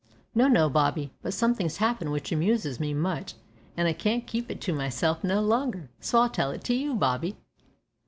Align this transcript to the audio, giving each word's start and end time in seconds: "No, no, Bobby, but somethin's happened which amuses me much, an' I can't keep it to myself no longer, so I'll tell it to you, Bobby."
"No, 0.33 0.47
no, 0.47 0.67
Bobby, 0.67 1.13
but 1.21 1.31
somethin's 1.31 1.77
happened 1.77 2.11
which 2.11 2.31
amuses 2.31 2.79
me 2.79 2.91
much, 2.91 3.35
an' 3.77 3.85
I 3.85 3.93
can't 3.93 4.25
keep 4.25 4.49
it 4.49 4.59
to 4.61 4.73
myself 4.73 5.23
no 5.23 5.41
longer, 5.41 5.91
so 5.99 6.21
I'll 6.21 6.29
tell 6.31 6.49
it 6.49 6.63
to 6.63 6.73
you, 6.73 6.95
Bobby." 6.95 7.37